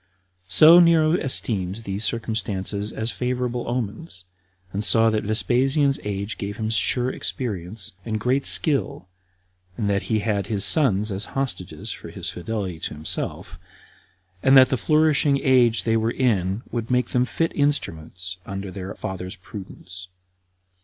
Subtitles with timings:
[0.47, 4.23] So Nero esteemed these circumstances as favorable omens,
[4.73, 9.07] and saw that Vespasian's age gave him sure experience, and great skill,
[9.77, 13.59] and that he had his sons as hostages for his fidelity to himself,
[14.41, 18.95] and that the flourishing age they were in would make them fit instruments under their
[18.95, 20.07] father's prudence.